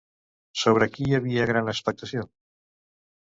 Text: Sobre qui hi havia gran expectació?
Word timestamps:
Sobre 0.61 0.87
qui 0.95 1.05
hi 1.09 1.17
havia 1.17 1.45
gran 1.51 1.69
expectació? 1.75 2.25